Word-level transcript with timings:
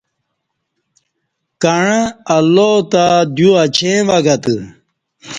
کعں 1.61 1.99
اللہ 2.35 2.73
تہ 2.91 3.03
دیو 3.35 3.51
اڄیں 3.63 3.99
وگہ 4.09 4.37
تہ 4.43 4.55